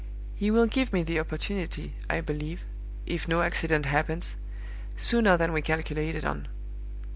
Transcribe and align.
He 0.33 0.49
will 0.49 0.65
give 0.65 0.91
me 0.93 1.03
the 1.03 1.19
opportunity, 1.19 1.93
I 2.09 2.21
believe, 2.21 2.65
if 3.05 3.27
no 3.27 3.43
accident 3.43 3.85
happens, 3.85 4.35
sooner 4.97 5.37
than 5.37 5.53
we 5.53 5.61
calculated 5.61 6.25
on. 6.25 6.47